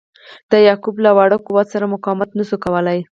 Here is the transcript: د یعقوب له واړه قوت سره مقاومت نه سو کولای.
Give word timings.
د 0.51 0.53
یعقوب 0.67 0.95
له 1.05 1.11
واړه 1.17 1.37
قوت 1.45 1.67
سره 1.73 1.91
مقاومت 1.93 2.29
نه 2.39 2.43
سو 2.49 2.55
کولای. 2.63 2.99